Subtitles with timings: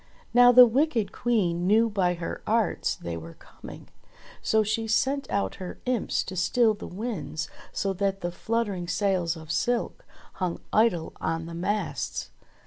[0.33, 3.87] Now the wicked Queen knew by her arts they were coming,
[4.41, 9.35] so she sent out her imps to still the winds so that the fluttering sails
[9.37, 10.03] of silk
[10.41, 12.31] hung idle on the masts.